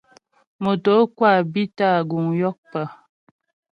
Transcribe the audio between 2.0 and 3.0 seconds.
guŋ yókpə.